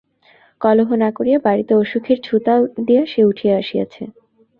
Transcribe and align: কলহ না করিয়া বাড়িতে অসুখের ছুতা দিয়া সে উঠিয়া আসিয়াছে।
কলহ 0.61 0.89
না 0.95 1.09
করিয়া 1.11 1.39
বাড়িতে 1.39 1.73
অসুখের 1.75 2.17
ছুতা 2.23 2.53
দিয়া 2.85 3.03
সে 3.05 3.21
উঠিয়া 3.25 3.53
আসিয়াছে। 3.57 4.03